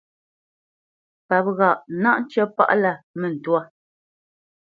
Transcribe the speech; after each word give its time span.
Páp 1.27 1.45
ghâʼ: 1.57 1.77
náʼ 2.01 2.17
ncə́ 2.23 2.45
pâʼlâ 2.55 2.91
mə 3.19 3.25
ntwâ. 3.35 3.59